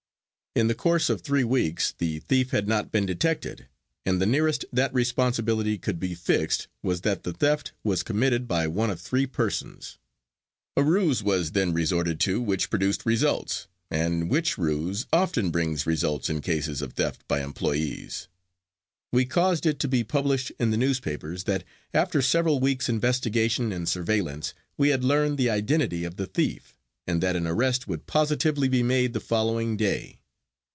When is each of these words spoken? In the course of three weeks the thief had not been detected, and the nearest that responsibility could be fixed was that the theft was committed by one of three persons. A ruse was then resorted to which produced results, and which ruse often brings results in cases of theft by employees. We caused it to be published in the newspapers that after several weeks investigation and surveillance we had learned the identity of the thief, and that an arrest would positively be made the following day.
In 0.53 0.67
the 0.67 0.75
course 0.75 1.09
of 1.09 1.21
three 1.21 1.45
weeks 1.45 1.95
the 1.97 2.19
thief 2.19 2.51
had 2.51 2.67
not 2.67 2.91
been 2.91 3.05
detected, 3.05 3.67
and 4.05 4.19
the 4.21 4.25
nearest 4.25 4.65
that 4.73 4.93
responsibility 4.93 5.77
could 5.77 5.97
be 5.97 6.13
fixed 6.13 6.67
was 6.83 7.01
that 7.07 7.23
the 7.23 7.31
theft 7.31 7.71
was 7.85 8.03
committed 8.03 8.49
by 8.49 8.67
one 8.67 8.89
of 8.89 8.99
three 8.99 9.25
persons. 9.25 9.97
A 10.75 10.83
ruse 10.83 11.23
was 11.23 11.53
then 11.53 11.71
resorted 11.71 12.19
to 12.27 12.41
which 12.41 12.69
produced 12.69 13.05
results, 13.05 13.69
and 13.89 14.29
which 14.29 14.57
ruse 14.57 15.07
often 15.13 15.51
brings 15.51 15.87
results 15.87 16.29
in 16.29 16.41
cases 16.41 16.81
of 16.81 16.95
theft 16.95 17.25
by 17.29 17.41
employees. 17.41 18.27
We 19.13 19.23
caused 19.23 19.65
it 19.65 19.79
to 19.79 19.87
be 19.87 20.03
published 20.03 20.51
in 20.59 20.69
the 20.69 20.75
newspapers 20.75 21.45
that 21.45 21.63
after 21.93 22.21
several 22.21 22.59
weeks 22.59 22.89
investigation 22.89 23.71
and 23.71 23.87
surveillance 23.87 24.53
we 24.75 24.89
had 24.89 25.05
learned 25.05 25.37
the 25.37 25.49
identity 25.49 26.03
of 26.03 26.17
the 26.17 26.27
thief, 26.27 26.77
and 27.07 27.23
that 27.23 27.37
an 27.37 27.47
arrest 27.47 27.87
would 27.87 28.05
positively 28.05 28.67
be 28.67 28.83
made 28.83 29.13
the 29.13 29.21
following 29.21 29.77
day. 29.77 30.17